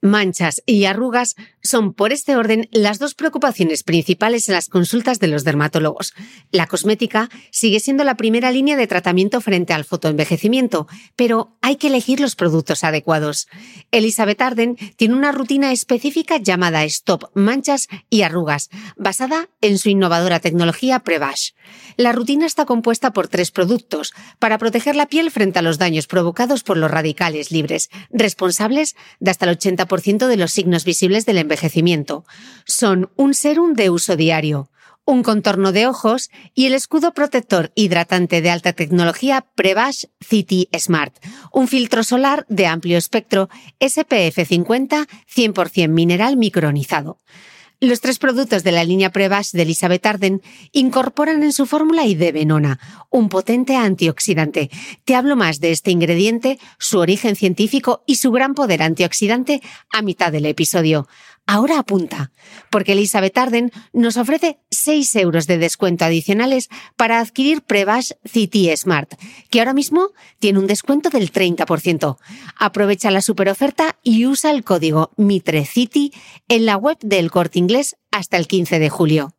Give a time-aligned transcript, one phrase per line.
[0.00, 5.26] Manchas y arrugas son, por este orden, las dos preocupaciones principales en las consultas de
[5.26, 6.14] los dermatólogos.
[6.52, 11.88] La cosmética sigue siendo la primera línea de tratamiento frente al fotoenvejecimiento, pero hay que
[11.88, 13.48] elegir los productos adecuados.
[13.90, 20.40] Elizabeth Arden tiene una rutina específica llamada Stop Manchas y Arrugas, basada en su innovadora
[20.40, 21.50] tecnología Prevash.
[21.96, 26.06] La rutina está compuesta por tres productos para proteger la piel frente a los daños
[26.06, 29.87] provocados por los radicales libres, responsables de hasta el 80%
[30.28, 32.24] de los signos visibles del envejecimiento.
[32.66, 34.70] Son un serum de uso diario,
[35.04, 41.16] un contorno de ojos y el escudo protector hidratante de alta tecnología Prevash City Smart,
[41.50, 43.48] un filtro solar de amplio espectro
[43.80, 47.20] SPF 50 100% mineral micronizado.
[47.80, 52.80] Los tres productos de la línea Prevash de Elizabeth Arden incorporan en su fórmula venona,
[53.08, 54.68] un potente antioxidante.
[55.04, 59.62] Te hablo más de este ingrediente, su origen científico y su gran poder antioxidante
[59.92, 61.06] a mitad del episodio.
[61.46, 62.32] Ahora apunta,
[62.68, 69.14] porque Elizabeth Arden nos ofrece 6 euros de descuento adicionales para adquirir Prevash City Smart,
[69.50, 72.16] que ahora mismo tiene un descuento del 30%.
[72.56, 76.12] Aprovecha la superoferta y usa el código MITRECITY
[76.48, 79.34] en la web del Corte Inglés hasta el 15 de julio.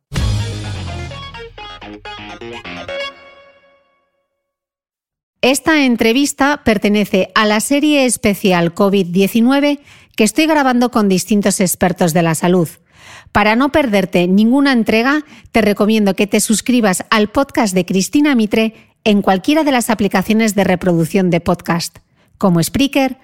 [5.42, 9.80] Esta entrevista pertenece a la serie especial COVID-19
[10.14, 12.68] que estoy grabando con distintos expertos de la salud.
[13.32, 18.74] Para no perderte ninguna entrega, te recomiendo que te suscribas al podcast de Cristina Mitre
[19.04, 21.98] en cualquiera de las aplicaciones de reproducción de podcast,
[22.38, 23.18] como Spreaker,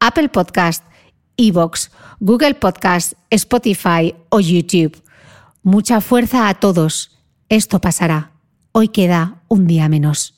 [0.00, 0.84] Apple Podcast,
[1.36, 1.90] Evox,
[2.20, 5.02] Google Podcast, Spotify o YouTube.
[5.62, 7.18] Mucha fuerza a todos.
[7.48, 8.32] Esto pasará.
[8.72, 10.37] Hoy queda un día menos.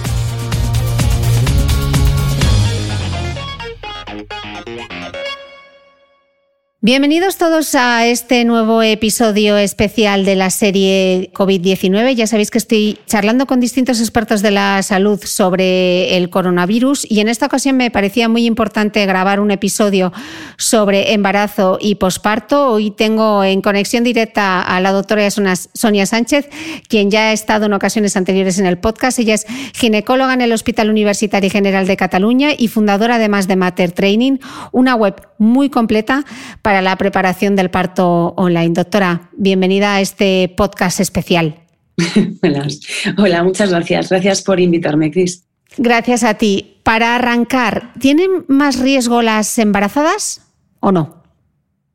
[6.83, 12.15] Bienvenidos todos a este nuevo episodio especial de la serie COVID-19.
[12.15, 17.19] Ya sabéis que estoy charlando con distintos expertos de la salud sobre el coronavirus y
[17.19, 20.11] en esta ocasión me parecía muy importante grabar un episodio
[20.57, 22.71] sobre embarazo y posparto.
[22.71, 26.49] Hoy tengo en conexión directa a la doctora Sonia Sánchez,
[26.89, 29.19] quien ya ha estado en ocasiones anteriores en el podcast.
[29.19, 33.91] Ella es ginecóloga en el Hospital Universitario General de Cataluña y fundadora además de Mater
[33.91, 34.39] Training,
[34.71, 36.23] una web muy completa
[36.61, 38.69] para la preparación del parto online.
[38.69, 41.55] Doctora, bienvenida a este podcast especial.
[43.17, 44.09] Hola, muchas gracias.
[44.09, 45.43] Gracias por invitarme, Cris.
[45.77, 46.77] Gracias a ti.
[46.83, 50.41] Para arrancar, ¿tienen más riesgo las embarazadas
[50.79, 51.20] o no?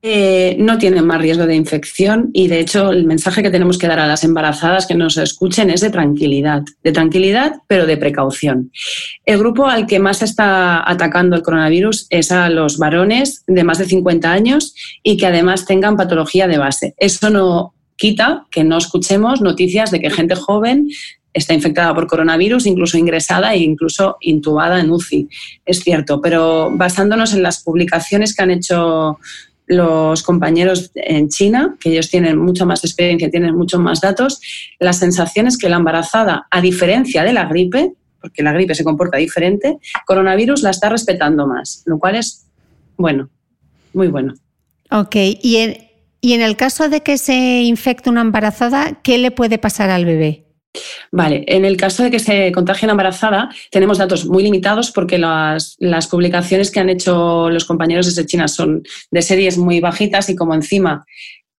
[0.08, 3.88] Eh, no tienen más riesgo de infección y de hecho el mensaje que tenemos que
[3.88, 8.70] dar a las embarazadas que nos escuchen es de tranquilidad, de tranquilidad pero de precaución.
[9.24, 13.78] El grupo al que más está atacando el coronavirus es a los varones de más
[13.78, 16.94] de 50 años y que además tengan patología de base.
[16.98, 20.86] Eso no quita que no escuchemos noticias de que gente joven
[21.36, 25.28] está infectada por coronavirus, incluso ingresada e incluso intubada en UCI.
[25.66, 29.18] Es cierto, pero basándonos en las publicaciones que han hecho
[29.66, 34.40] los compañeros en China, que ellos tienen mucha más experiencia, tienen mucho más datos,
[34.78, 38.84] la sensación es que la embarazada, a diferencia de la gripe, porque la gripe se
[38.84, 42.46] comporta diferente, coronavirus la está respetando más, lo cual es
[42.96, 43.28] bueno,
[43.92, 44.34] muy bueno.
[44.90, 45.76] Ok, y en,
[46.20, 50.04] y en el caso de que se infecte una embarazada, ¿qué le puede pasar al
[50.04, 50.45] bebé?
[51.12, 55.18] Vale, en el caso de que se contagie una embarazada, tenemos datos muy limitados porque
[55.18, 55.76] las,
[56.10, 60.54] publicaciones que han hecho los compañeros desde China son de series muy bajitas y como
[60.54, 61.04] encima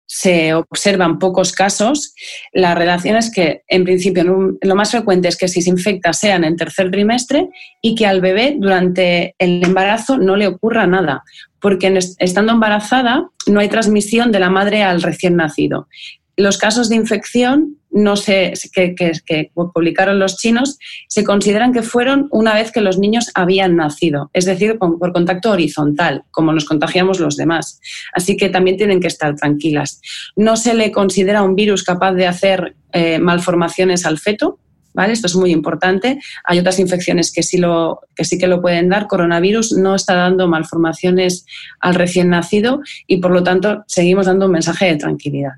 [0.10, 2.14] se observan pocos casos,
[2.54, 4.24] la relación es que, en principio,
[4.62, 7.50] lo más frecuente es que si se infecta sean en tercer trimestre
[7.82, 11.24] y que al bebé durante el embarazo no le ocurra nada,
[11.60, 15.90] porque estando embarazada no hay transmisión de la madre al recién nacido.
[16.38, 22.28] Los casos de infección no sé, que, que, publicaron los chinos se consideran que fueron
[22.32, 27.20] una vez que los niños habían nacido, es decir, por contacto horizontal, como nos contagiamos
[27.20, 27.80] los demás.
[28.14, 30.02] Así que también tienen que estar tranquilas.
[30.36, 34.60] No se le considera un virus capaz de hacer eh, malformaciones al feto,
[34.94, 35.14] ¿Vale?
[35.14, 36.20] Esto es muy importante.
[36.44, 39.06] Hay otras infecciones que sí, lo, que sí que lo pueden dar.
[39.06, 41.46] Coronavirus no está dando malformaciones
[41.80, 45.52] al recién nacido y por lo tanto seguimos dando un mensaje de tranquilidad.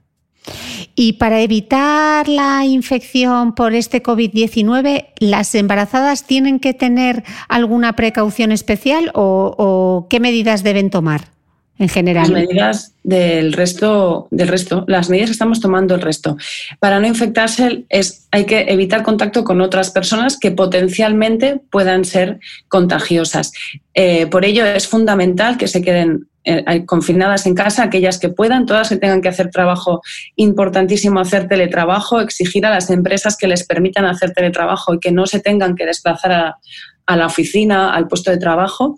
[0.95, 8.51] Y para evitar la infección por este COVID-19, ¿las embarazadas tienen que tener alguna precaución
[8.51, 11.29] especial o, qué medidas deben tomar?
[11.77, 12.23] En general.
[12.23, 16.35] Las medidas del resto, del resto, las medidas que estamos tomando el resto.
[16.79, 22.41] Para no infectarse es, hay que evitar contacto con otras personas que potencialmente puedan ser
[22.67, 23.53] contagiosas.
[23.93, 26.27] Eh, por ello es fundamental que se queden
[26.85, 30.01] confinadas en casa, aquellas que puedan, todas que tengan que hacer trabajo,
[30.35, 35.25] importantísimo hacer teletrabajo, exigir a las empresas que les permitan hacer teletrabajo y que no
[35.25, 38.95] se tengan que desplazar a, la oficina, al puesto de trabajo,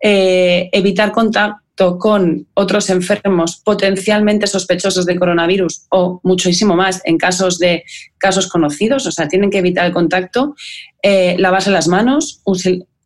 [0.00, 7.58] eh, evitar contacto con otros enfermos potencialmente sospechosos de coronavirus o muchísimo más en casos
[7.58, 7.84] de
[8.18, 10.54] casos conocidos, o sea, tienen que evitar el contacto,
[11.02, 12.40] eh, lavarse las manos,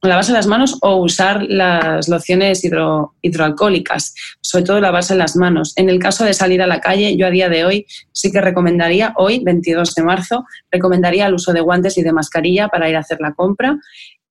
[0.03, 5.73] lavarse las manos o usar las lociones hidroalcohólicas, sobre todo lavarse las manos.
[5.77, 8.41] En el caso de salir a la calle, yo a día de hoy sí que
[8.41, 12.97] recomendaría, hoy, 22 de marzo, recomendaría el uso de guantes y de mascarilla para ir
[12.97, 13.79] a hacer la compra.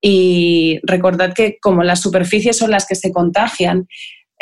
[0.01, 3.87] Y recordad que como las superficies son las que se contagian,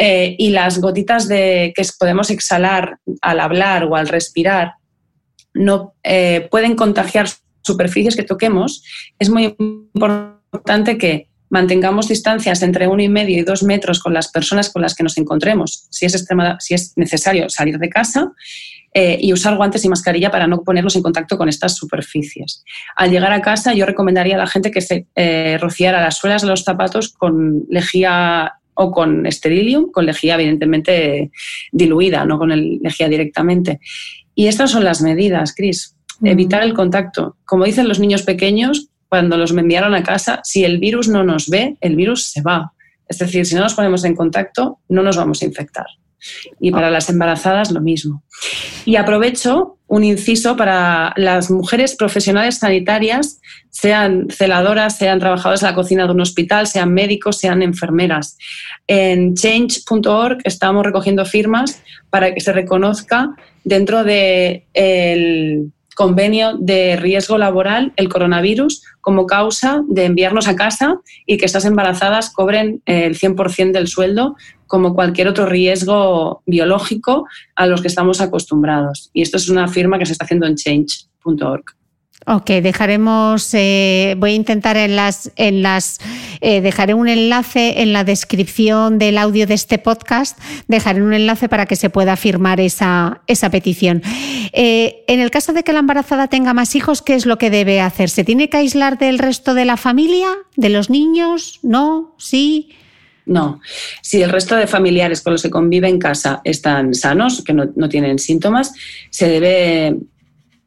[0.01, 4.75] eh, y las gotitas de, que podemos exhalar al hablar o al respirar
[5.53, 7.27] no eh, pueden contagiar
[7.61, 8.81] superficies que toquemos,
[9.19, 14.13] es muy importante importante que mantengamos distancias entre uno y medio y dos metros con
[14.13, 16.28] las personas con las que nos encontremos, si es,
[16.60, 18.31] si es necesario salir de casa,
[18.92, 22.63] eh, y usar guantes y mascarilla para no ponernos en contacto con estas superficies.
[22.96, 26.42] Al llegar a casa, yo recomendaría a la gente que se eh, rociara las suelas
[26.42, 31.30] de los zapatos con lejía o con esterilium, con lejía evidentemente
[31.72, 33.80] diluida, no con el lejía directamente.
[34.34, 35.96] Y estas son las medidas, Cris.
[36.24, 37.38] Evitar el contacto.
[37.46, 41.50] Como dicen los niños pequeños, cuando los enviaron a casa, si el virus no nos
[41.50, 42.71] ve, el virus se va.
[43.07, 45.88] Es decir, si no nos ponemos en contacto, no nos vamos a infectar.
[46.59, 48.23] Y para las embarazadas lo mismo.
[48.85, 53.41] Y aprovecho un inciso para las mujeres profesionales sanitarias,
[53.71, 58.38] sean celadoras, sean trabajadoras de la cocina de un hospital, sean médicos, sean enfermeras.
[58.85, 61.81] En change.org estamos recogiendo firmas
[62.12, 63.31] para que se reconozca
[63.63, 71.01] dentro del de convenio de riesgo laboral el coronavirus como causa de enviarnos a casa
[71.25, 77.68] y que estas embarazadas cobren el 100% del sueldo como cualquier otro riesgo biológico a
[77.68, 79.10] los que estamos acostumbrados.
[79.12, 81.78] Y esto es una firma que se está haciendo en change.org.
[82.25, 86.00] Ok, dejaremos, eh, voy a intentar en las, en las,
[86.42, 90.38] eh, dejaré un enlace en la descripción del audio de este podcast,
[90.68, 94.04] dejaré un enlace para que se pueda firmar esa, esa petición.
[94.51, 97.50] Eh, en el caso de que la embarazada tenga más hijos, ¿qué es lo que
[97.50, 98.10] debe hacer?
[98.10, 100.27] ¿Se tiene que aislar del resto de la familia,
[100.57, 101.60] de los niños?
[101.63, 102.15] ¿No?
[102.18, 102.69] ¿Sí?
[103.25, 103.62] No,
[104.01, 107.70] si el resto de familiares con los que convive en casa están sanos, que no,
[107.75, 108.74] no tienen síntomas,
[109.10, 109.98] se debe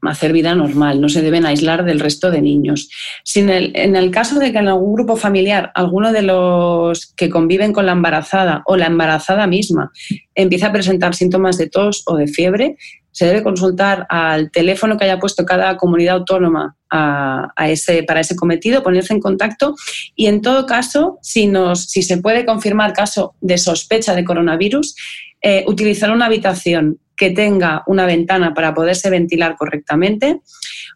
[0.03, 2.91] hacer vida normal, no se deben aislar del resto de niños.
[3.25, 7.07] Si en el, en el caso de que en algún grupo familiar alguno de los
[7.15, 9.93] que conviven con la embarazada o la embarazada misma
[10.35, 12.77] empieza a presentar síntomas de tos o de fiebre,
[13.13, 18.37] se debe consultar al teléfono que haya puesto cada comunidad autónoma a, ese, para ese
[18.37, 19.75] cometido, ponerse en contacto
[20.17, 24.95] y en todo caso, si, nos, si se puede confirmar caso de sospecha de coronavirus,
[25.43, 30.41] eh, utilizar una habitación que tenga una ventana para poderse ventilar correctamente,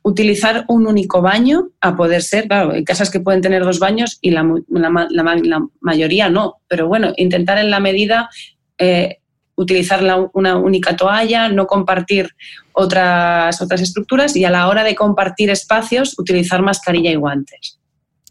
[0.02, 4.18] utilizar un único baño a poder ser, claro, hay casas que pueden tener dos baños
[4.21, 4.42] y la,
[5.80, 8.28] mayoría no, pero bueno, intentar en la medida
[8.76, 9.18] eh,
[9.54, 12.30] utilizar una única toalla, no compartir
[12.73, 17.78] otras, otras estructuras y a la hora de compartir espacios utilizar mascarilla y guantes.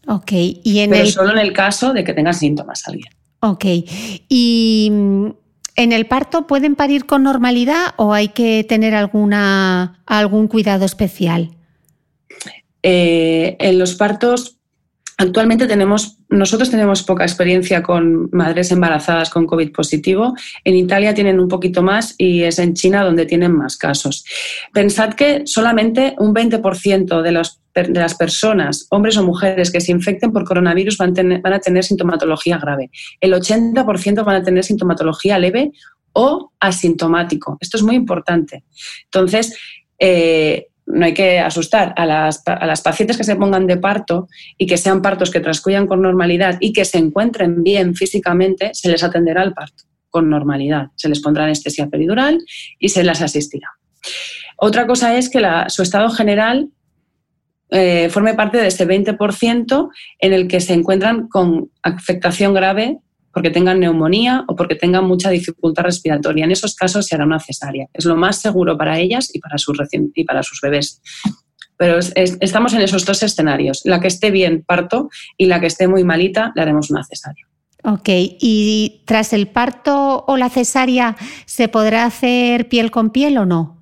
[0.06, 3.10] Ok, y en Pero solo en el caso de que tenga síntomas alguien.
[3.40, 3.64] Ok,
[4.28, 4.92] y
[5.76, 11.50] ¿En el parto pueden parir con normalidad o hay que tener alguna, algún cuidado especial?
[12.82, 14.56] Eh, en los partos
[15.18, 20.34] Actualmente tenemos, nosotros tenemos poca experiencia con madres embarazadas con COVID positivo.
[20.62, 24.26] En Italia tienen un poquito más y es en China donde tienen más casos.
[24.74, 27.32] Pensad que solamente un 20% de,
[27.82, 31.84] de las personas, hombres o mujeres, que se infecten por coronavirus van, van a tener
[31.84, 32.90] sintomatología grave.
[33.20, 35.72] El 80% van a tener sintomatología leve
[36.12, 37.58] o asintomático.
[37.60, 38.64] Esto es muy importante.
[39.04, 39.56] Entonces,
[39.98, 42.42] eh, no hay que asustar a las,
[42.82, 46.72] pacientes que se pongan de parto y que sean partos que transcurran con normalidad y
[46.72, 50.86] que se encuentren bien físicamente, se les atenderá al parto con normalidad.
[50.94, 52.38] Se les pondrá anestesia peridural
[52.78, 53.68] y se las asistirá.
[54.56, 56.70] Otra cosa es que su estado general
[57.70, 59.88] eh, forme parte de ese 20%
[60.20, 62.98] en el que se encuentran con afectación grave
[63.32, 66.46] porque tengan neumonía o porque tengan mucha dificultad respiratoria.
[66.46, 67.86] En esos casos se hará una cesárea.
[67.92, 71.02] Es lo más seguro para ellas y para sus, y para sus bebés.
[71.76, 73.82] Pero estamos en esos dos escenarios.
[73.84, 77.46] La que esté bien, parto, y la que esté muy malita, le haremos una cesárea.
[77.84, 83.44] Ok, ¿y tras el parto o la cesárea se podrá hacer piel con piel o
[83.44, 83.75] no?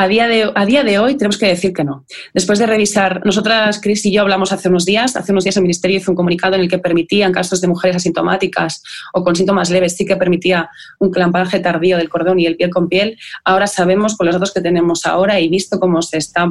[0.00, 2.06] A día, de, a día de hoy tenemos que decir que no.
[2.32, 5.62] Después de revisar, nosotras, Cris y yo, hablamos hace unos días, hace unos días el
[5.62, 9.36] Ministerio hizo un comunicado en el que permitía, en casos de mujeres asintomáticas o con
[9.36, 13.18] síntomas leves, sí que permitía un clampaje tardío del cordón y el piel con piel.
[13.44, 16.50] Ahora sabemos, con los datos que tenemos ahora y visto cómo se está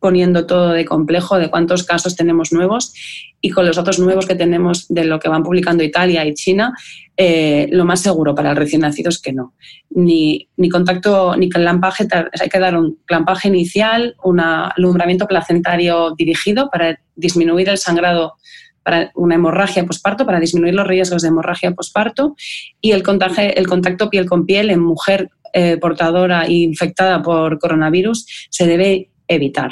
[0.00, 2.92] poniendo todo de complejo de cuántos casos tenemos nuevos
[3.40, 6.74] y con los datos nuevos que tenemos de lo que van publicando Italia y China,
[7.16, 9.54] eh, lo más seguro para el recién nacido es que no.
[9.90, 12.08] Ni, ni contacto, ni clampaje,
[12.40, 18.34] hay que dar un clampaje inicial, un alumbramiento placentario dirigido para disminuir el sangrado
[18.82, 22.34] para una hemorragia posparto, para disminuir los riesgos de hemorragia posparto
[22.80, 23.02] y el,
[23.36, 29.10] el contacto piel con piel en mujer eh, portadora e infectada por coronavirus se debe
[29.30, 29.70] evitar.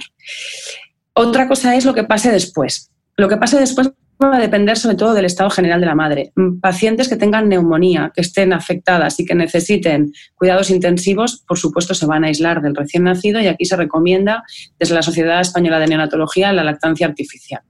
[1.13, 2.91] Otra cosa es lo que pase después.
[3.17, 3.91] Lo que pase después
[4.23, 6.33] va a depender sobre todo del estado general de la madre.
[6.35, 11.95] Mm, pacientes que tengan neumonía, que estén afectadas y que necesiten cuidados intensivos, por supuesto
[11.95, 14.45] se van a aislar del recién nacido y aquí se recomienda
[14.79, 17.63] desde la Sociedad Española de Neonatología la lactancia artificial.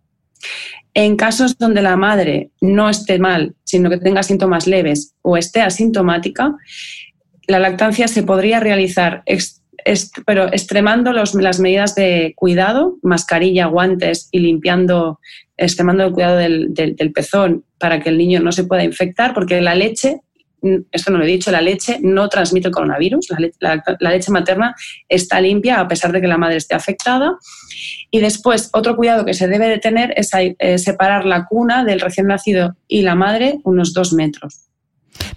[0.95, 5.61] En casos donde la madre no esté mal, sino que tenga síntomas leves o esté
[5.61, 6.55] asintomática,
[7.47, 9.23] la lactancia se podría realizar
[10.27, 15.21] pero extremando las medidas de cuidado, mascarilla, guantes y limpiando,
[15.57, 19.75] extremando el cuidado del, pezón para que el niño no se pueda infectar, porque la
[19.75, 20.21] leche,
[20.93, 23.29] esto no lo he dicho, la leche no transmite el coronavirus,
[23.61, 24.75] la, leche materna
[25.09, 27.37] está limpia a pesar de que la madre esté afectada.
[28.11, 32.01] Y después, otro cuidado que se debe de tener es eh, separar la cuna del
[32.01, 34.68] recién nacido y la madre unos dos metros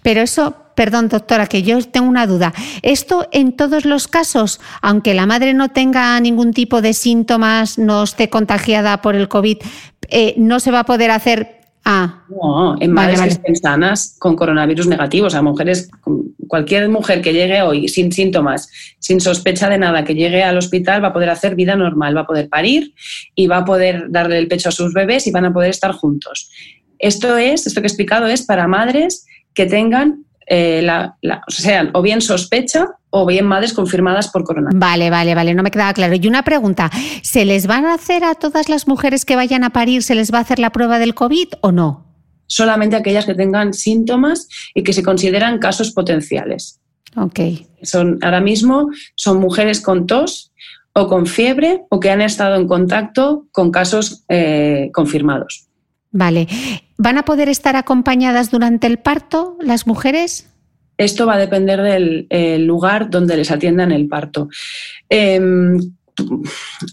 [0.02, 2.54] pero eso, perdón doctora, que yo tengo una duda.
[2.82, 8.04] ¿Esto en todos los casos, aunque la madre no tenga ningún tipo de síntomas, no
[8.04, 9.58] esté contagiada por el COVID,
[10.10, 14.36] eh, no se va a poder hacer Ah, no, en madres que estén sanas con
[14.36, 15.90] coronavirus negativos, a mujeres,
[16.48, 18.70] cualquier mujer que llegue hoy sin síntomas,
[19.00, 22.22] sin sospecha de nada, que llegue al hospital va a poder hacer vida normal, va
[22.22, 22.94] a poder parir
[23.34, 25.92] y va a poder darle el pecho a sus bebés y van a poder estar
[25.94, 26.52] juntos.
[27.00, 31.17] Esto es, esto que he explicado es para madres que tengan eh, la,
[31.48, 34.79] o sean o bien sospecha o bien madres confirmadas por coronavirus.
[34.79, 36.15] Vale, vale, vale, no me quedaba claro.
[36.15, 36.89] Y una pregunta,
[37.22, 40.34] ¿se les van a hacer a todas las mujeres que vayan a parir, se les
[40.34, 42.05] va a hacer la prueba del COVID o no?
[42.48, 46.81] Solamente aquellas que tengan síntomas y que se consideran casos potenciales.
[47.15, 47.39] Ok.
[47.84, 50.51] Son, ahora mismo son mujeres con tos
[50.93, 55.71] o con fiebre o que han estado en contacto con casos eh, confirmados.
[56.12, 56.48] Vale.
[56.98, 60.48] ¿Van a poder estar acompañadas durante el parto las mujeres?
[60.98, 64.50] Esto va a depender del lugar donde les atiendan el parto.
[65.10, 65.80] Em,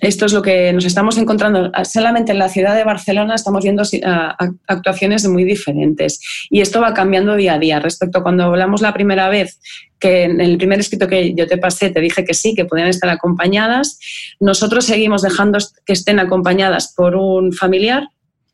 [0.00, 1.70] esto es lo que nos estamos encontrando.
[1.84, 3.82] Solamente en la ciudad de Barcelona estamos viendo
[4.66, 6.20] actuaciones muy diferentes
[6.50, 7.80] y esto va cambiando día a día.
[7.80, 9.60] Respecto a cuando hablamos la primera vez,
[9.98, 12.88] que en el primer escrito que yo te pasé te dije que sí, que podían
[12.88, 13.98] estar acompañadas,
[14.40, 18.08] nosotros seguimos dejando que estén acompañadas por un familiar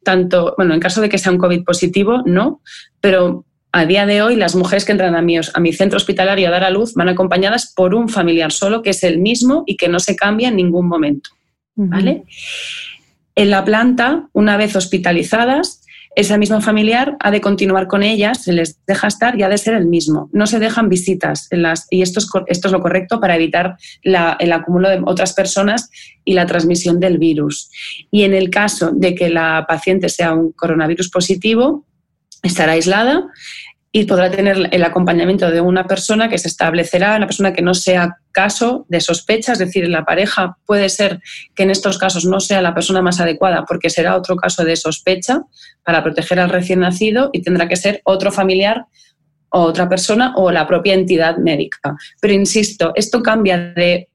[0.04, 2.60] tanto, bueno, en caso de que sea un COVID positivo, no,
[3.00, 6.46] pero a día de hoy las mujeres que entran a mi, a mi centro hospitalario
[6.46, 9.76] a dar a luz van acompañadas por un familiar solo que es el mismo y
[9.76, 11.30] que no se cambia en ningún momento.
[11.74, 12.22] ¿Vale?
[13.34, 15.83] En la planta, una vez hospitalizadas,
[16.16, 19.58] ese mismo familiar ha de continuar con ellas, se les deja estar y ha de
[19.58, 20.30] ser el mismo.
[20.32, 21.48] No se dejan visitas
[21.90, 25.90] y esto es, esto es lo correcto para evitar el acúmulo de otras personas
[26.24, 27.70] y la transmisión del virus.
[28.10, 31.84] Y en el caso de que la paciente sea un coronavirus positivo,
[32.42, 33.24] estará aislada
[33.96, 37.74] y podrá tener el acompañamiento de una persona que se establecerá, una persona que no
[37.74, 41.20] sea caso de sospecha, es decir, la pareja puede ser
[41.54, 44.74] que en estos casos no sea la persona más adecuada porque será otro caso de
[44.74, 45.42] sospecha
[45.84, 48.86] para proteger al recién nacido y tendrá que ser otro familiar
[49.50, 51.94] o otra persona o la propia entidad médica.
[52.20, 54.08] Pero insisto, esto cambia de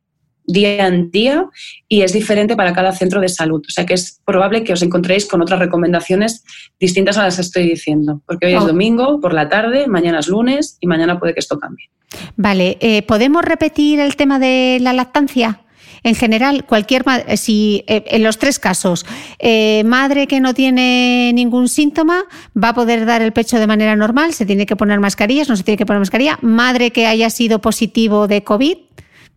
[0.52, 1.46] día en día
[1.88, 3.62] y es diferente para cada centro de salud.
[3.68, 6.44] O sea que es probable que os encontréis con otras recomendaciones
[6.80, 10.28] distintas a las que estoy diciendo, porque hoy es domingo por la tarde, mañana es
[10.28, 11.90] lunes y mañana puede que esto cambie.
[12.36, 15.62] Vale, eh, ¿podemos repetir el tema de la lactancia?
[16.04, 17.04] En general, cualquier
[17.36, 19.06] si eh, en los tres casos,
[19.38, 22.24] eh, madre que no tiene ningún síntoma
[22.62, 25.56] va a poder dar el pecho de manera normal, se tiene que poner mascarillas, no
[25.56, 26.40] se tiene que poner mascarilla.
[26.42, 28.78] Madre que haya sido positivo de COVID,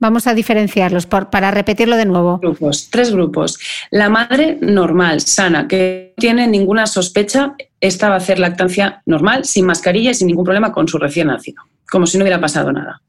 [0.02, 2.40] Vamos a diferenciarlos para repetirlo de nuevo.
[2.40, 3.60] Grupos, tres grupos.
[3.92, 9.44] La madre normal, sana, que no tiene ninguna sospecha, esta va a hacer lactancia normal,
[9.44, 12.72] sin mascarilla y sin ningún problema con su recién nacido, como si no hubiera pasado
[12.72, 13.00] nada.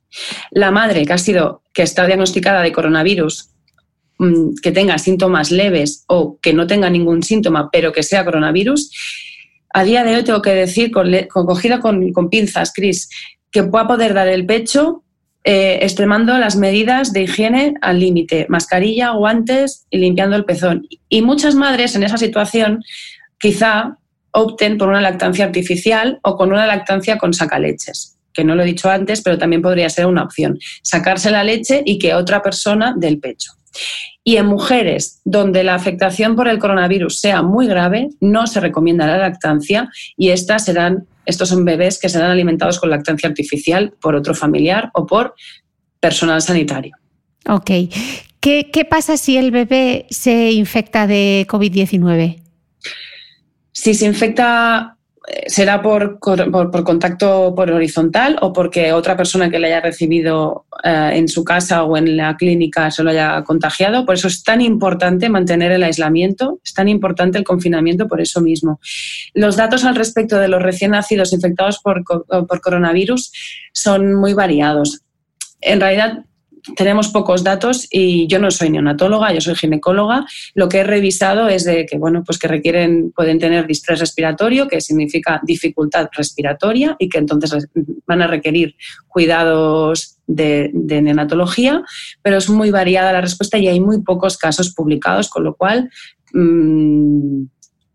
[0.51, 3.49] La madre que ha sido, que está diagnosticada de coronavirus,
[4.19, 8.91] mm, que tenga síntomas leves o que no tenga ningún síntoma, pero que sea coronavirus,
[9.73, 13.09] a día de hoy tengo que decir, con, cogida con, con pinzas, Cris,
[13.49, 15.02] que pueda poder dar el pecho
[15.45, 20.87] eh, extremando las medidas de higiene al límite, mascarilla, guantes y limpiando el pezón.
[21.09, 22.81] Y muchas madres en esa situación
[23.39, 23.97] quizá
[24.31, 28.67] opten por una lactancia artificial o con una lactancia con sacaleches, que no lo he
[28.67, 30.57] dicho antes, pero también podría ser una opción.
[30.81, 33.51] Sacarse la leche y que otra persona del pecho.
[34.23, 39.07] Y en mujeres donde la afectación por el coronavirus sea muy grave, no se recomienda
[39.07, 44.15] la lactancia y estas serán estos son bebés que serán alimentados con lactancia artificial por
[44.15, 45.35] otro familiar o por
[45.99, 46.95] personal sanitario.
[47.47, 47.71] Ok.
[48.39, 52.41] ¿Qué, qué pasa si el bebé se infecta de COVID-19?
[53.71, 54.97] Si se infecta
[55.47, 61.11] será por, por, contacto por horizontal o porque otra persona que le haya recibido eh,
[61.13, 64.05] en su casa o en la clínica se lo haya contagiado.
[64.05, 68.41] Por eso es tan importante mantener el aislamiento, es tan importante el confinamiento por eso
[68.41, 68.79] mismo.
[69.33, 73.31] Los datos al respecto de los recién nacidos infectados por, por coronavirus
[73.71, 75.01] son muy variados.
[75.61, 76.25] En realidad,
[76.75, 80.25] tenemos pocos datos y yo no soy neonatóloga, yo soy ginecóloga.
[80.53, 84.67] Lo que he revisado es de que, bueno, pues que requieren, pueden tener distrés respiratorio,
[84.67, 87.67] que significa dificultad respiratoria y que entonces
[88.07, 88.75] van a requerir
[89.07, 91.83] cuidados de, neonatología,
[92.21, 95.89] pero es muy variada la respuesta y hay muy pocos casos publicados, con lo cual
[96.33, 97.43] mm,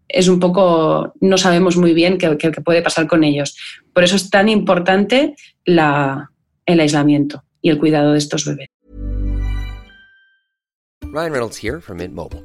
[0.09, 3.57] es un poco, no sabemos muy bien qué, puede pasar con ellos.
[3.95, 7.45] Por eso es tan importante el aislamiento.
[7.62, 8.68] Y el cuidado de estos bebés.
[11.12, 12.44] Ryan Reynolds here from Mint Mobile.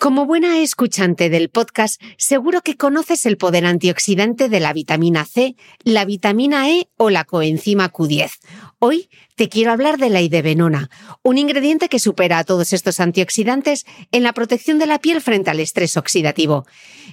[0.00, 5.56] Como buena escuchante del podcast, seguro que conoces el poder antioxidante de la vitamina C,
[5.84, 8.30] la vitamina E o la coenzima Q10.
[8.78, 10.88] Hoy te quiero hablar de la idebenona,
[11.22, 15.50] un ingrediente que supera a todos estos antioxidantes en la protección de la piel frente
[15.50, 16.64] al estrés oxidativo.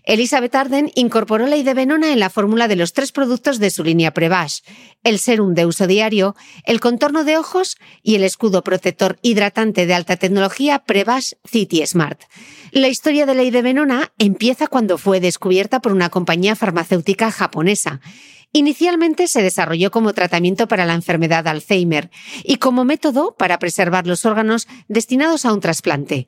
[0.07, 4.13] Elizabeth Arden incorporó la idebenona en la fórmula de los tres productos de su línea
[4.13, 4.61] Prevash,
[5.03, 9.93] el serum de uso diario, el contorno de ojos y el escudo protector hidratante de
[9.93, 12.21] alta tecnología Prevash City Smart.
[12.71, 17.99] La historia de la idebenona empieza cuando fue descubierta por una compañía farmacéutica japonesa.
[18.57, 22.09] Inicialmente se desarrolló como tratamiento para la enfermedad de Alzheimer
[22.43, 26.25] y como método para preservar los órganos destinados a un trasplante.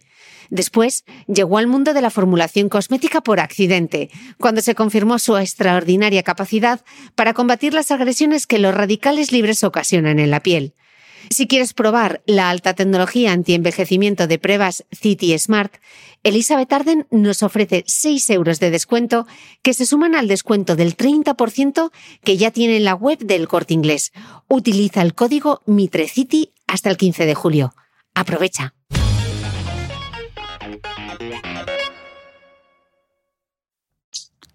[0.51, 6.21] Después llegó al mundo de la formulación cosmética por accidente, cuando se confirmó su extraordinaria
[6.21, 6.81] capacidad
[7.15, 10.75] para combatir las agresiones que los radicales libres ocasionan en la piel.
[11.31, 15.75] Si quieres probar la alta tecnología antienvejecimiento de pruebas City Smart,
[16.23, 19.27] Elizabeth Arden nos ofrece 6 euros de descuento
[19.61, 21.91] que se suman al descuento del 30%
[22.23, 24.11] que ya tiene en la web del corte inglés.
[24.47, 27.73] Utiliza el código MITRECITY hasta el 15 de julio.
[28.15, 28.73] Aprovecha.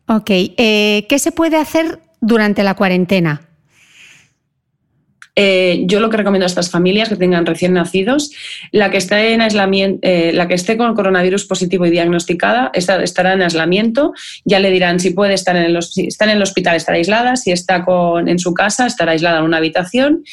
[0.06, 3.53] Ok, eh, ¿qué se puede hacer durante la cuarentena?
[5.36, 8.30] Eh, yo lo que recomiendo a estas familias que tengan recién nacidos,
[8.70, 13.32] la que esté en aislamiento, eh, la que esté con coronavirus positivo y diagnosticada, estará
[13.32, 14.12] en aislamiento.
[14.44, 17.36] Ya le dirán si puede estar en el, si está en el hospital, estará aislada,
[17.36, 20.24] si está con, en su casa, estará aislada en una habitación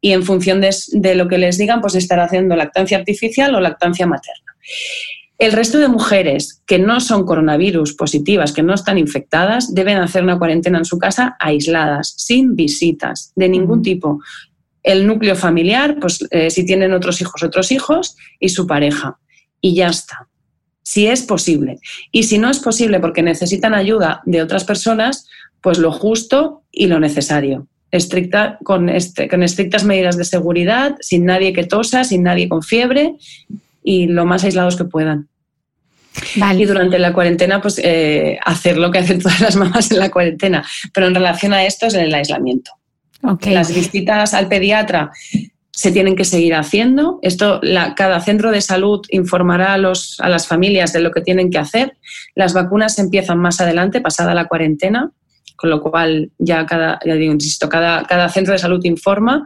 [0.00, 3.60] y en función de, de lo que les digan, pues estará haciendo lactancia artificial o
[3.60, 4.54] lactancia materna.
[5.40, 10.22] El resto de mujeres que no son coronavirus positivas, que no están infectadas, deben hacer
[10.22, 14.20] una cuarentena en su casa aisladas, sin visitas de ningún tipo.
[14.82, 19.18] El núcleo familiar, pues eh, si tienen otros hijos, otros hijos y su pareja.
[19.62, 20.28] Y ya está.
[20.82, 21.78] Si es posible.
[22.12, 25.26] Y si no es posible porque necesitan ayuda de otras personas,
[25.62, 27.66] pues lo justo y lo necesario.
[27.90, 32.62] Estricta, con, este, con estrictas medidas de seguridad, sin nadie que tosa, sin nadie con
[32.62, 33.16] fiebre
[33.82, 35.28] y lo más aislados que puedan.
[36.58, 40.10] Y durante la cuarentena, pues eh, hacer lo que hacen todas las mamás en la
[40.10, 40.64] cuarentena.
[40.92, 42.72] Pero en relación a esto es el aislamiento.
[43.42, 45.10] Las visitas al pediatra
[45.72, 47.18] se tienen que seguir haciendo.
[47.22, 47.60] Esto,
[47.96, 51.58] cada centro de salud informará a, los, a las familias de lo que tienen que
[51.58, 51.96] hacer.
[52.34, 55.10] Las vacunas empiezan más adelante, pasada la cuarentena,
[55.56, 59.44] con lo cual ya cada, ya digo, insisto, cada, cada centro de salud informa.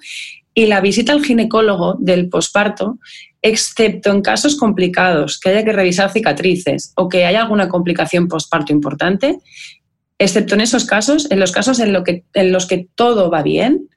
[0.55, 2.99] Y la visita al ginecólogo del posparto
[3.45, 8.73] excepto en casos complicados, que haya que revisar cicatrices o que haya alguna complicación postparto
[8.73, 9.37] importante,
[10.19, 13.91] excepto en esos casos, en los casos en, los que todo va bien,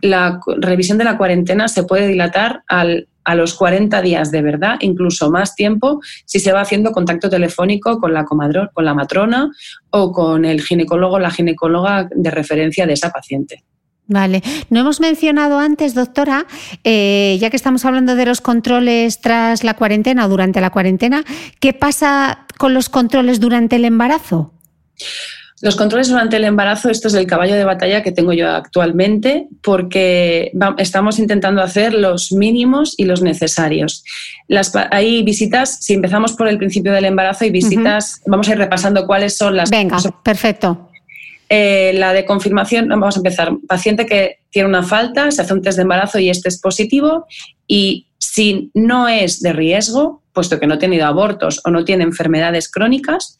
[0.00, 5.30] la revisión de la cuarentena se puede dilatar a los 40 días de verdad, incluso
[5.30, 9.50] más tiempo, si se va haciendo contacto telefónico con la, con la matrona
[9.90, 13.64] o con el ginecólogo o la ginecóloga de referencia de esa paciente.
[14.06, 14.42] Vale.
[14.68, 16.46] No hemos mencionado antes, doctora,
[16.84, 21.24] eh, ya que estamos hablando de los controles tras la cuarentena o durante la cuarentena,
[21.58, 24.52] ¿qué pasa con los controles durante el embarazo?
[25.62, 29.48] Los controles durante el embarazo, esto es el caballo de batalla que tengo yo actualmente,
[29.62, 34.04] porque estamos intentando hacer los mínimos y los necesarios.
[34.46, 38.58] Las, hay visitas, si empezamos por el principio del embarazo, hay visitas, vamos a ir
[38.58, 39.70] repasando cuáles son las.
[39.70, 40.90] Venga, perfecto.
[41.48, 43.52] Eh, la de confirmación, vamos a empezar.
[43.68, 47.26] Paciente que tiene una falta, se hace un test de embarazo y este es positivo
[47.66, 52.04] y si no es de riesgo, puesto que no ha tenido abortos o no tiene
[52.04, 53.38] enfermedades crónicas,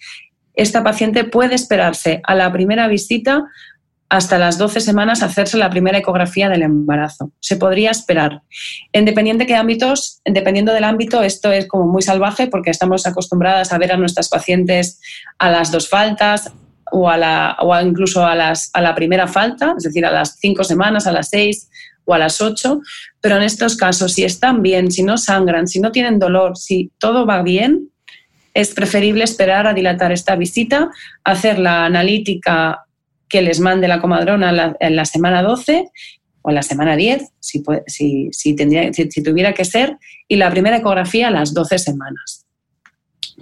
[0.55, 3.45] esta paciente puede esperarse a la primera visita
[4.09, 7.33] hasta las 12 semanas hacerse la primera ecografía del embarazo.
[7.41, 8.43] Se podría esperar.
[8.93, 13.79] Independiente qué ámbitos, dependiendo del ámbito, esto es como muy salvaje porque estamos acostumbradas a
[13.79, 15.01] ver a nuestras pacientes
[15.39, 16.53] a las dos faltas,
[16.95, 20.39] o, a la, o incluso a, las, a la primera falta, es decir, a las
[20.39, 21.69] cinco semanas, a las seis
[22.05, 22.81] o a las ocho,
[23.21, 26.93] pero en estos casos, si están bien, si no sangran, si no tienen dolor, si
[26.99, 27.91] todo va bien,
[28.53, 30.91] es preferible esperar a dilatar esta visita,
[31.25, 32.85] hacer la analítica
[33.29, 35.89] que les mande la comadrona en la semana 12
[36.43, 39.97] o en la semana 10, si, si, si, tendría, si tuviera que ser,
[40.29, 42.45] y la primera ecografía a las 12 semanas.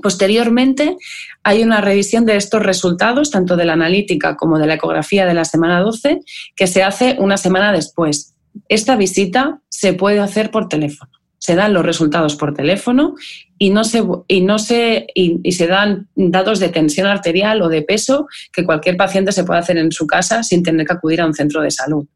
[0.01, 0.97] Posteriormente,
[1.45, 5.35] hay una revisión de estos resultados, tanto de la analítica como de la ecografía de
[5.35, 6.21] la semana 12,
[6.55, 8.35] que se hace una semana después.
[8.69, 11.11] Esta visita se puede hacer por teléfono.
[11.39, 13.15] Se dan los resultados por teléfono
[13.59, 17.83] y, no se, y, no se, y se dan datos de tensión arterial o de
[17.83, 21.27] peso que cualquier paciente se puede hacer en su casa sin tener que acudir a
[21.27, 22.07] un centro de salud.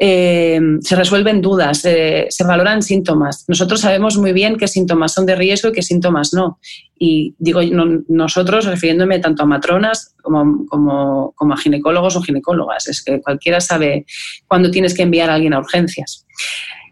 [0.00, 3.44] Eh, se resuelven dudas, se valoran síntomas.
[3.48, 6.60] Nosotros sabemos muy bien qué síntomas son de riesgo y qué síntomas no.
[6.98, 7.60] Y digo
[8.08, 12.88] nosotros refiriéndome tanto a matronas como, como, a ginecólogos o ginecólogas.
[12.88, 14.06] Es que cualquiera sabe
[14.46, 16.26] cuándo tienes que enviar a alguien a urgencias.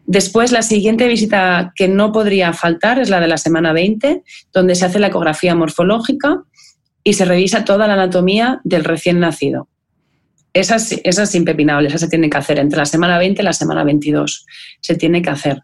[0.06, 4.76] Después, la siguiente visita que no podría faltar es la de la semana 20, donde
[4.76, 6.44] se hace la ecografía morfológica
[7.02, 9.68] y se revisa toda la anatomía del recién nacido.
[10.56, 13.84] Esa es, impepinable, esa se tiene que hacer entre la semana 20 y la semana
[13.84, 14.46] 22.
[14.80, 15.58] Se tiene que hacer.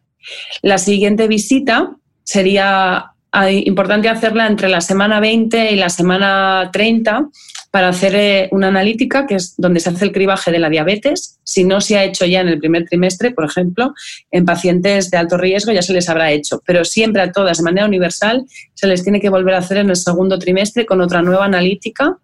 [0.61, 3.07] La siguiente visita sería
[3.51, 7.31] importante hacerla entre la semana 20 y la semana 30
[7.71, 11.41] para hacer eh, una analítica, que es donde se hace el cribaje de la diabetes.
[11.43, 13.95] Si no se ha hecho ya en el primer trimestre, por ejemplo,
[14.31, 17.65] en pacientes de alto riesgo ya se les habrá hecho, pero siempre a todas de
[17.65, 21.23] manera universal se les tiene que volver a hacer en el segundo trimestre con otra
[21.23, 22.19] nueva analítica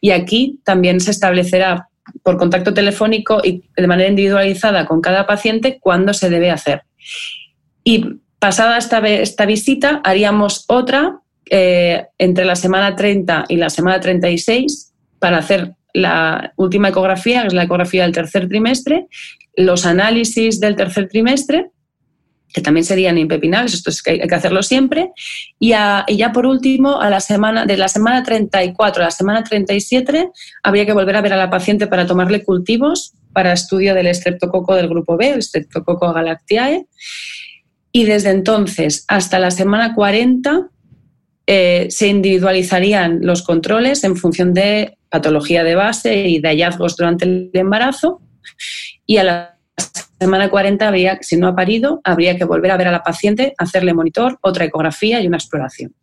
[0.00, 1.88] y aquí también se establecerá
[2.22, 6.82] por contacto telefónico y de manera individualizada con cada paciente cuándo se debe hacer.
[7.84, 14.00] Y pasada esta, esta visita, haríamos otra eh, entre la semana 30 y la semana
[14.00, 19.06] 36 para hacer la última ecografía, que es la ecografía del tercer trimestre,
[19.56, 21.70] los análisis del tercer trimestre,
[22.52, 25.10] que también serían impepinables, esto es que hay que hacerlo siempre,
[25.58, 30.30] y, ya por último, a la semana, de la semana 34 a la semana 37,
[30.62, 34.74] habría que volver a ver a la paciente para tomarle cultivos para estudio del estreptococo
[34.74, 36.86] del grupo B, el Streptococcus galactiae,
[37.92, 40.68] y desde entonces hasta la semana 40
[41.46, 47.24] eh, se individualizarían los controles en función de patología de base y de hallazgos durante
[47.24, 48.22] el embarazo.
[49.06, 49.58] Y a la
[50.22, 53.54] semana 40, habría, si no ha parido, habría que volver a ver a la paciente,
[53.58, 55.94] hacerle monitor, otra ecografía y una exploración.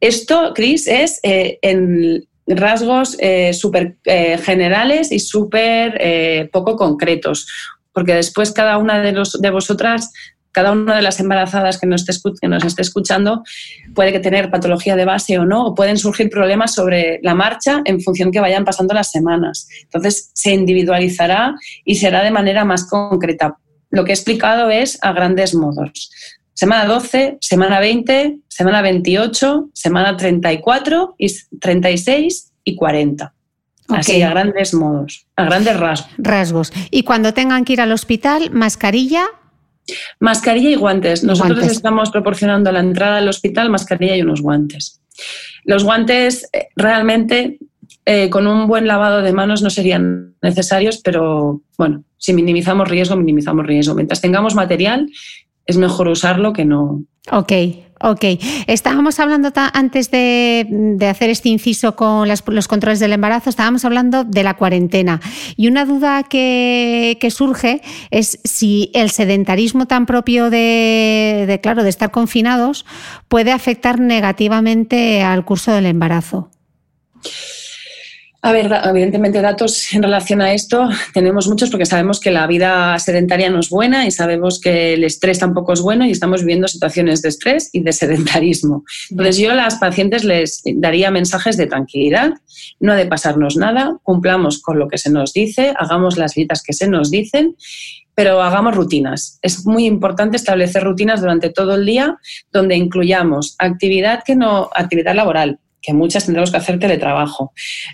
[0.00, 7.48] Esto, Cris, es eh, en rasgos eh, súper generales y súper poco concretos,
[7.92, 10.12] porque después cada una de vosotras
[10.56, 13.44] cada una de las embarazadas que nos, esté, nos esté escuchando
[13.94, 17.82] puede que tener patología de base o no, o pueden surgir problemas sobre la marcha
[17.84, 19.68] en función que vayan pasando las semanas.
[19.82, 23.58] Entonces, se individualizará y será de manera más concreta.
[23.90, 26.10] Lo que he explicado es a grandes modos.
[26.54, 31.26] Semana 12, semana 20, semana 28, semana 34, y
[31.60, 33.34] 36 y 40.
[33.88, 36.10] Así, a grandes modos, a grandes rasgos.
[36.16, 36.72] Rasgos.
[36.90, 39.26] Y cuando tengan que ir al hospital, mascarilla
[40.20, 41.24] Mascarilla y guantes.
[41.24, 45.00] Nosotros estamos proporcionando a la entrada al hospital mascarilla y unos guantes.
[45.64, 47.58] Los guantes eh, realmente
[48.04, 53.16] eh, con un buen lavado de manos no serían necesarios, pero bueno, si minimizamos riesgo,
[53.16, 53.94] minimizamos riesgo.
[53.94, 55.10] Mientras tengamos material,
[55.66, 57.02] es mejor usarlo que no.
[57.30, 57.52] Ok,
[58.00, 58.24] Ok,
[58.66, 64.42] estábamos hablando antes de, hacer este inciso con los controles del embarazo, estábamos hablando de
[64.42, 65.20] la cuarentena
[65.56, 72.10] y una duda que, surge es si el sedentarismo tan propio de, claro, de estar
[72.10, 72.84] confinados
[73.28, 76.50] puede afectar negativamente al curso del embarazo.
[78.46, 82.96] A ver, evidentemente datos en relación a esto tenemos muchos porque sabemos que la vida
[83.00, 86.68] sedentaria no es buena y sabemos que el estrés tampoco es bueno y estamos viviendo
[86.68, 88.84] situaciones de estrés y de sedentarismo.
[89.10, 92.34] Entonces yo a las pacientes les daría mensajes de tranquilidad,
[92.78, 96.62] no ha de pasarnos nada, cumplamos con lo que se nos dice, hagamos las citas
[96.62, 97.56] que se nos dicen
[98.14, 99.38] pero hagamos rutinas.
[99.42, 102.16] Es muy importante establecer rutinas durante todo el día
[102.50, 107.52] donde incluyamos actividad que no actividad laboral, que muchas tendremos que hacer teletrabajo,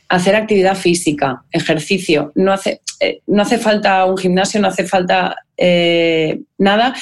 [0.09, 5.37] hacer actividad física, ejercicio, no hace, eh, no hace falta un gimnasio, no hace falta
[5.59, 6.95] eh, nada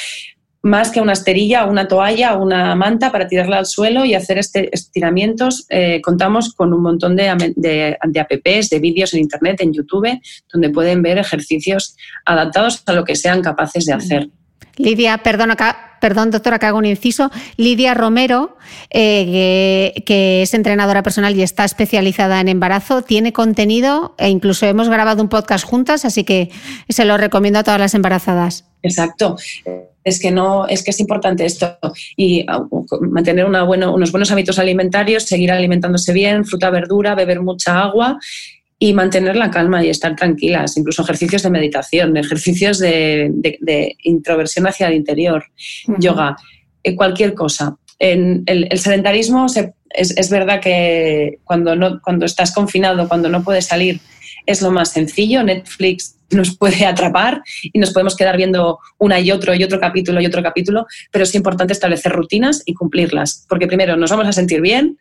[0.62, 4.68] más que una esterilla, una toalla, una manta para tirarla al suelo y hacer este
[4.72, 5.64] estiramientos.
[5.70, 10.20] Eh, contamos con un montón de, de, de apps, de vídeos en Internet, en YouTube,
[10.52, 14.28] donde pueden ver ejercicios adaptados a lo que sean capaces de hacer.
[14.80, 17.30] Lidia, perdón, acá, perdón, doctora, que hago un inciso.
[17.56, 18.56] Lidia Romero,
[18.90, 24.88] eh, que, es entrenadora personal y está especializada en embarazo, tiene contenido e incluso hemos
[24.88, 26.50] grabado un podcast juntas, así que
[26.88, 28.64] se lo recomiendo a todas las embarazadas.
[28.82, 29.36] Exacto.
[30.02, 31.76] Es que no, es que es importante esto
[32.16, 37.82] y uh, mantener una unos buenos hábitos alimentarios, seguir alimentándose bien, fruta, verdura, beber mucha
[37.82, 38.18] agua
[38.82, 44.88] y mantener la calma y estar tranquilas, incluso ejercicios de meditación, ejercicios de, introversión hacia
[44.88, 45.44] el interior,
[45.98, 46.36] yoga,
[46.82, 47.76] eh, cualquier cosa.
[47.98, 49.46] En el, sedentarismo
[49.90, 54.00] es, verdad que cuando, no, cuando estás confinado, cuando no puedes salir,
[54.46, 55.42] es lo más sencillo.
[55.42, 60.22] Netflix nos puede atrapar y nos podemos quedar viendo una y otro y otro capítulo
[60.22, 64.32] y otro capítulo, pero es importante establecer rutinas y cumplirlas, porque primero nos vamos a
[64.32, 64.96] sentir bien,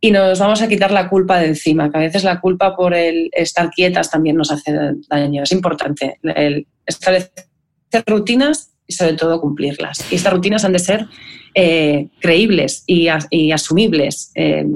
[0.00, 2.94] y nos vamos a quitar la culpa de encima, que a veces la culpa por
[2.94, 4.72] el estar quietas también nos hace
[5.08, 5.42] daño.
[5.42, 7.32] Es importante el establecer
[8.06, 10.04] rutinas y sobre todo cumplirlas.
[10.12, 11.06] Y estas rutinas han de ser
[11.54, 14.66] eh, creíbles y, asumibles, eh,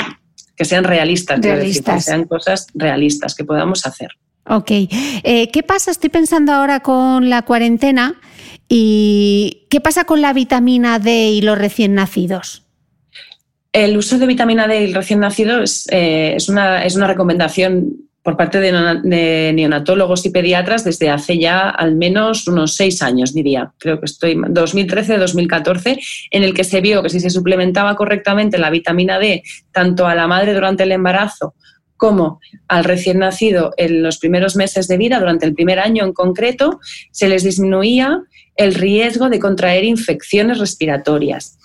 [0.56, 4.10] que sean realistas, que sean cosas realistas que podamos hacer.
[4.48, 4.70] Ok.
[4.70, 5.90] Eh, ¿Qué pasa?
[5.90, 8.20] Estoy pensando ahora con la cuarentena
[8.68, 12.64] y ¿qué pasa con la vitamina D y los recién nacidos?
[13.72, 18.08] El uso de vitamina D el recién nacido es, eh, es, una, es, una, recomendación
[18.22, 23.72] por parte de, neonatólogos y pediatras desde hace ya al menos unos seis años, diría.
[23.78, 25.98] Creo que estoy 2013-2014,
[26.32, 30.14] en el que se vio que si se suplementaba correctamente la vitamina D tanto a
[30.14, 31.54] la madre durante el embarazo
[31.96, 36.12] como al recién nacido en los primeros meses de vida, durante el primer año en
[36.12, 36.80] concreto,
[37.12, 38.22] se les disminuía
[38.56, 41.58] el riesgo de contraer infecciones respiratorias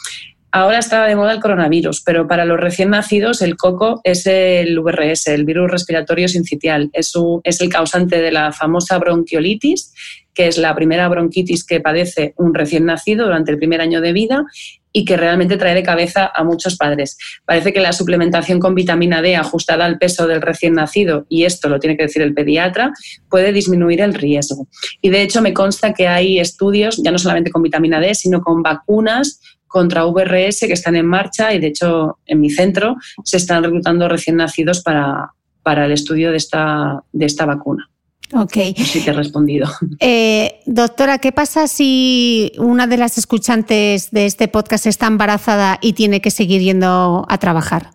[0.56, 4.80] ahora está de moda el coronavirus, pero para los recién nacidos el coco es el
[4.80, 6.89] VRS, el virus respiratorio sincitial.
[6.94, 7.12] Es,
[7.44, 9.94] es el causante de la famosa bronquiolitis,
[10.34, 14.13] que es la primera bronquitis que padece un recién nacido durante el primer año de
[14.13, 14.46] vida
[14.94, 17.18] y que realmente trae de cabeza a muchos padres.
[17.44, 21.68] Parece que la suplementación con vitamina D ajustada al peso del recién nacido, y esto
[21.68, 22.94] lo tiene que decir el pediatra,
[23.30, 24.70] puede disminuir el riesgo.
[25.02, 28.39] Y de hecho me consta que hay estudios, ya no solamente con vitamina D, sino
[28.39, 29.41] con vacunas
[29.76, 34.08] contra VRS que están en marcha y de hecho en mi centro se están reclutando
[34.08, 35.34] recién nacidos para,
[35.64, 37.90] para el estudio de esta, de esta vacuna.
[38.34, 38.54] Ok.
[38.78, 39.68] Sí te he respondido.
[40.00, 45.92] Eh, doctora, ¿qué pasa si una de las escuchantes de este podcast está embarazada y
[45.92, 47.90] tiene que seguir yendo a trabajar?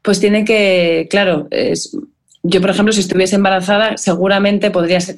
[0.00, 1.94] Pues tiene que, claro, es,
[2.46, 4.70] yo, por ejemplo, si estuviese embarazada, seguramente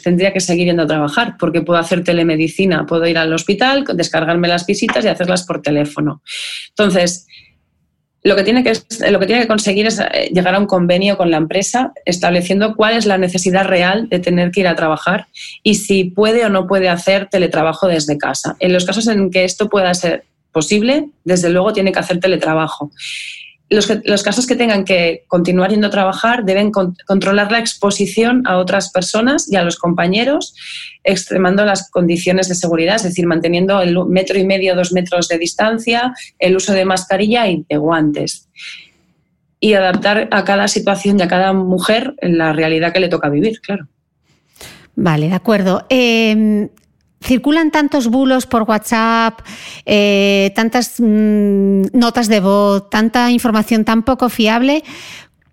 [0.03, 4.47] tendría que seguir yendo a trabajar, porque puedo hacer telemedicina, puedo ir al hospital, descargarme
[4.47, 6.23] las visitas y hacerlas por teléfono.
[6.69, 7.27] Entonces,
[8.23, 8.75] lo que, tiene que,
[9.11, 12.77] lo que tiene que conseguir es eh, llegar a un convenio con la empresa estableciendo
[12.77, 15.27] cuál es la necesidad real de tener que ir a trabajar
[15.65, 18.55] y si puede o no puede hacer teletrabajo desde casa.
[18.61, 22.93] En los casos en que esto pueda ser posible, desde luego tiene que hacer teletrabajo
[23.69, 28.93] los, casos que tengan que continuar yendo a trabajar deben controlar la exposición a otras
[28.93, 30.55] personas y a los compañeros,
[31.03, 35.39] extremando las condiciones de seguridad, es decir, manteniendo el metro y medio, dos metros de
[35.39, 38.49] distancia, el uso de mascarilla y de guantes.
[39.59, 43.29] Y adaptar a cada situación y a cada mujer en la realidad que le toca
[43.31, 43.89] vivir, claro.
[44.95, 45.87] Vale, de acuerdo.
[45.89, 46.69] Em,
[47.21, 49.41] circulan tantos bulos por WhatsApp,
[49.85, 54.85] eh, tantas mm, notas de voz, tanta información tan poco fiable.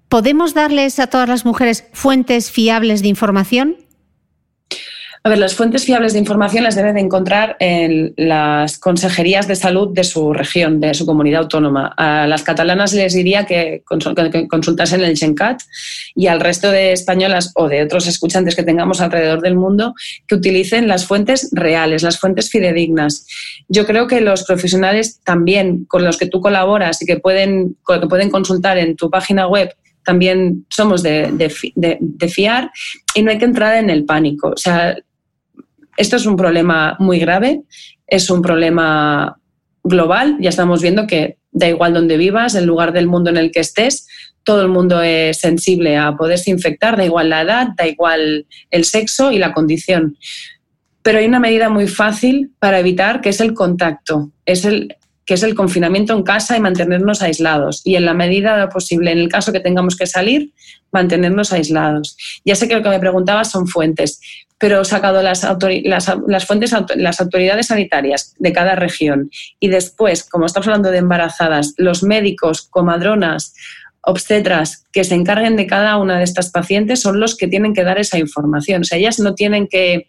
[0.10, 3.78] ¿Podemos darles a todas las mujeres fuentes fiables de información?
[5.26, 9.56] A ver, las fuentes fiables de información las deben de encontrar en las consejerías de
[9.56, 11.94] salud de su región, de su comunidad autónoma.
[11.96, 15.62] A las catalanas les diría que consultasen el GenCat
[16.14, 19.94] y al resto de españolas o de otros escuchantes que tengamos alrededor del mundo
[20.28, 23.26] que utilicen las fuentes reales, las fuentes fidedignas.
[23.70, 28.08] Yo creo que los profesionales también con los que tú colaboras y que pueden, que
[28.08, 29.74] pueden consultar en tu página web
[30.06, 32.70] también somos de, de, de, fiar
[33.16, 34.50] y no hay que entrar en el pánico.
[34.50, 34.98] O sea,
[35.98, 37.62] esto es un problema muy grave,
[38.08, 39.38] es un problema
[39.84, 40.38] global.
[40.40, 43.60] Ya estamos viendo que da igual donde vivas, el lugar del mundo en el que
[43.60, 44.08] estés,
[44.44, 48.86] todo el mundo es sensible a poderse infectar, da igual la edad, da igual el
[48.86, 50.18] sexo y la condición.
[51.02, 55.36] Pero hay una medida muy fácil para evitar, que es el contacto, es el, que
[55.36, 57.82] es el confinamiento en casa y mantenernos aislados.
[57.86, 60.54] Y en la medida posible, en el caso que tengamos que salir,
[60.92, 62.18] mantenernos aislados.
[62.46, 64.20] Ya sé que lo que me preguntaba son fuentes
[64.64, 65.46] pero sacado las,
[65.84, 71.74] las, fuentes, las autoridades sanitarias de cada región y después, como estamos hablando de embarazadas,
[71.76, 73.56] los médicos, comadronas,
[74.00, 77.84] obstetras que se encarguen de cada una de estas pacientes son los que tienen que
[77.84, 78.84] dar esa información.
[78.84, 80.08] O sea, ellas no tienen que,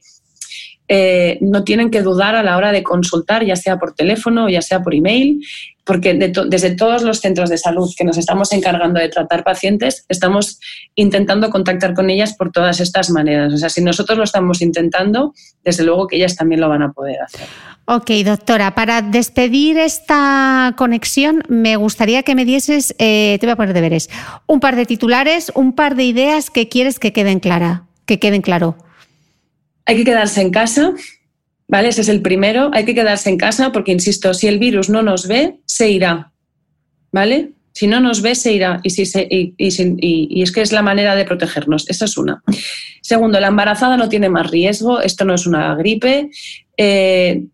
[0.88, 4.48] eh, no tienen que dudar a la hora de consultar, ya sea por teléfono o
[4.48, 5.40] ya sea por email,
[5.84, 10.58] porque desde todos los centros de salud que nos estamos encargando de tratar pacientes, estamos
[10.94, 13.52] intentando contactar con ellas por todas estas maneras.
[13.52, 16.92] O sea, si nosotros lo estamos intentando, desde luego que ellas también lo van a
[16.92, 17.46] poder hacer.
[17.86, 23.56] Ok, doctora, para despedir esta conexión, me gustaría que me dieses, eh, te voy a
[23.56, 24.08] poner deberes,
[24.46, 28.40] un par de titulares, un par de ideas que quieres que queden clara, que queden
[28.40, 28.76] claro.
[29.86, 30.94] Hay que quedarse en casa,
[31.66, 31.88] ¿Vale?
[31.88, 32.70] Ese es el primero.
[32.72, 36.32] Hay que quedarse en casa porque, insisto, si el virus no nos ve, se irá.
[37.10, 37.52] ¿Vale?
[37.72, 38.80] Si no nos ve, se irá.
[38.84, 41.88] Y, es que es la manera de protegernos.
[41.88, 42.42] Esa es una.
[43.00, 45.00] Segundo, la embarazada no tiene más riesgo.
[45.00, 46.30] Esto no es una gripe.
[46.76, 47.44] Eh,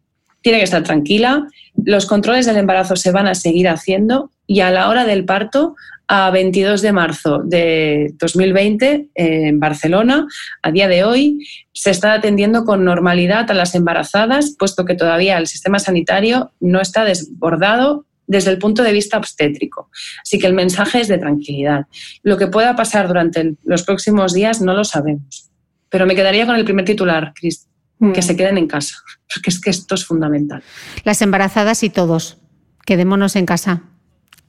[0.42, 1.46] tiene que estar tranquila.
[1.84, 5.76] Los controles del embarazo se van a seguir haciendo y a la hora del parto
[6.08, 10.26] a 22 de marzo de 2020 en Barcelona.
[10.60, 15.38] A día de hoy se está atendiendo con normalidad a las embarazadas, puesto que todavía
[15.38, 19.88] el sistema sanitario no está desbordado desde el punto de vista obstétrico.
[20.22, 21.86] Así que el mensaje es de tranquilidad.
[22.24, 25.50] Lo que pueda pasar durante los próximos días no lo sabemos.
[25.90, 27.68] Pero me quedaría con el primer titular, Cris,
[28.00, 28.22] que mm.
[28.22, 28.96] se queden en casa,
[29.32, 30.62] porque es que esto es fundamental.
[31.04, 32.38] Las embarazadas y todos,
[32.86, 33.82] quedémonos en casa.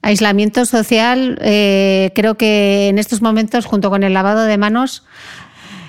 [0.00, 5.04] Aislamiento social, eh, creo que en estos momentos, junto con el lavado de manos,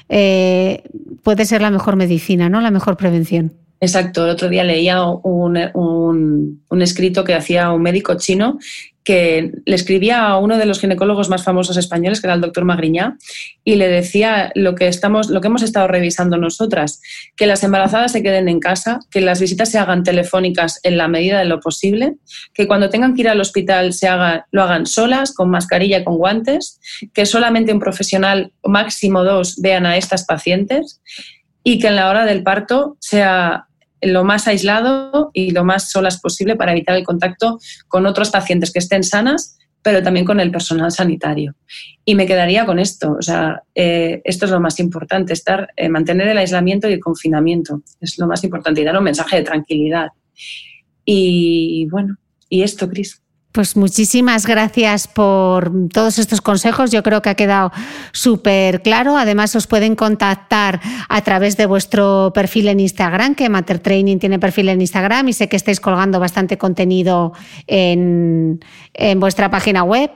[0.10, 0.84] eh,
[1.24, 2.62] puede ser la mejor medicina, ¿no?
[2.62, 3.54] La mejor prevención.
[3.80, 4.24] Exacto.
[4.24, 8.60] El otro día leía un, escrito que hacía un médico chino
[9.04, 12.66] que le escribía a uno de los ginecólogos más famosos españoles, que era el doctor
[12.66, 13.18] Magriñá,
[13.64, 17.02] y le decía lo que, estamos, lo que hemos estado revisando nosotras,
[17.36, 21.08] que las embarazadas se queden en casa, que las visitas se hagan telefónicas en la
[21.08, 22.16] medida de lo posible,
[22.54, 24.08] que cuando tengan que ir al hospital se
[24.52, 26.80] lo hagan solas, con mascarilla y con guantes,
[27.14, 31.02] que solamente un profesional, máximo dos, vean a estas pacientes
[31.64, 33.68] y que en la hora del parto sea
[34.06, 38.72] lo más aislado y lo más solas posible para evitar el contacto con otros pacientes
[38.72, 41.56] que estén sanas, pero también con el personal sanitario.
[42.06, 45.90] Y me quedaría con esto, o sea, eh, esto es lo más importante, estar, eh,
[45.90, 49.44] mantener el aislamiento y el confinamiento, es lo más importante, y dar un mensaje de
[49.44, 50.08] tranquilidad.
[51.06, 52.18] Y bueno,
[52.50, 53.23] y esto, Cris.
[53.54, 56.90] Pues muchísimas gracias por todos estos consejos.
[56.90, 57.72] Yo creo que ha quedado
[58.12, 59.16] súper claro.
[59.16, 64.40] Además, os pueden contactar a través de vuestro perfil en Instagram, que Mater Training tiene
[64.40, 67.34] perfil en Instagram y sé que estáis colgando bastante contenido
[67.68, 68.60] en,
[68.96, 70.10] en vuestra página web.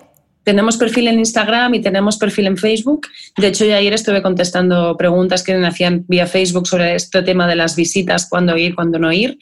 [0.48, 3.08] Tenemos perfil en Instagram y tenemos perfil en Facebook.
[3.36, 7.50] De hecho, yo ayer estuve contestando preguntas que me hacían vía Facebook sobre este tema
[7.50, 9.38] de las visitas, cuándo ir, cuándo no ir.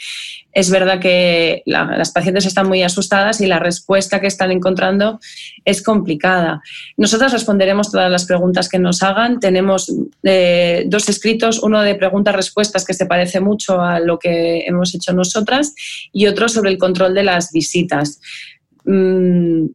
[0.52, 5.20] Es verdad que las pacientes están muy asustadas y la respuesta que están encontrando
[5.64, 6.64] es complicada.
[6.98, 9.40] Nosotras responderemos todas las preguntas que nos hagan.
[9.40, 9.94] Tenemos
[10.24, 15.14] eh, dos escritos, uno de preguntas-respuestas que se parece mucho a lo que hemos hecho
[15.14, 15.76] nosotras
[16.12, 18.20] y otro sobre el control de las visitas.
[18.86, 19.66] Mm,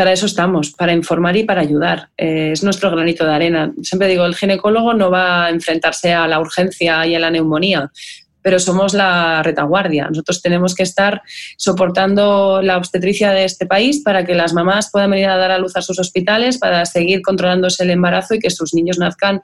[0.00, 2.08] para eso estamos, para informar y para ayudar.
[2.16, 3.70] Eh, es nuestro granito de arena.
[3.82, 7.92] Siempre digo, el ginecólogo no va a enfrentarse a la urgencia y a la neumonía,
[8.40, 10.06] pero somos la retaguardia.
[10.08, 11.20] Nosotros tenemos que estar
[11.58, 15.58] soportando la obstetricia de este país para que las mamás puedan venir a dar a
[15.58, 19.42] luz a sus hospitales, para seguir controlándose el embarazo y que sus niños nazcan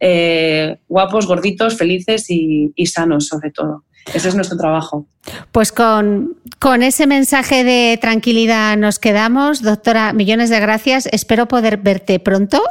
[0.00, 3.84] eh, guapos, gorditos, felices y sanos, sobre todo.
[4.14, 5.06] Ese es nuestro trabajo.
[5.52, 9.62] Pues con, con, ese mensaje de tranquilidad nos quedamos.
[9.62, 11.08] Doctora, millones de gracias.
[11.12, 12.62] Espero poder verte pronto.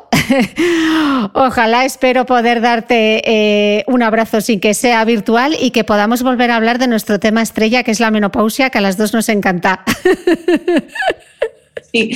[1.33, 6.51] Ojalá espero poder darte eh, un abrazo sin que sea virtual y que podamos volver
[6.51, 9.29] a hablar de nuestro tema estrella, que es la menopausia, que a las dos nos
[9.29, 9.83] encanta.
[11.93, 12.11] Sí,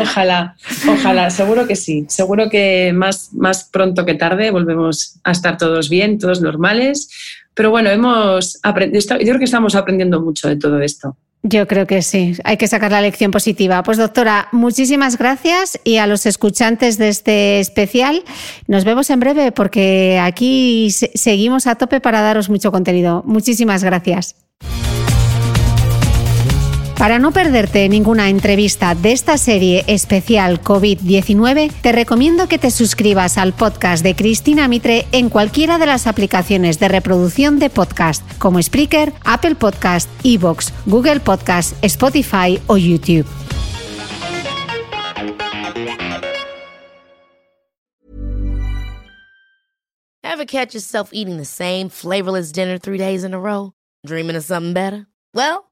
[0.00, 0.56] ojalá,
[0.88, 2.04] ojalá, seguro que sí.
[2.08, 7.08] Seguro que más, más pronto que tarde volvemos a estar todos bien, todos normales
[7.54, 11.16] pero bueno, hemos aprendido, yo creo que estamos aprendiendo mucho de todo esto.
[11.44, 13.82] Yo creo que sí, hay que sacar la lección positiva.
[13.82, 18.22] Pues doctora, muchísimas gracias y a los escuchantes de este especial,
[18.68, 23.24] nos vemos en breve porque aquí seguimos a tope para daros mucho contenido.
[23.26, 24.36] Muchísimas gracias.
[26.98, 33.38] Para no perderte ninguna entrevista de esta serie especial COVID-19, te recomiendo que te suscribas
[33.38, 38.62] al podcast de Cristina Mitre en cualquiera de las aplicaciones de reproducción de podcast, como
[38.62, 43.26] Spreaker, Apple Podcast, Evox, Google Podcast, Spotify o YouTube.
[50.22, 53.72] Ever catch yourself eating the same flavorless dinner three days in a row?
[54.06, 55.06] Dreaming of something better?
[55.34, 55.71] Well,